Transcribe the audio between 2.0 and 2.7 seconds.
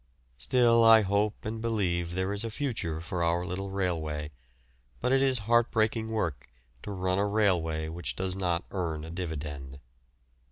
there is a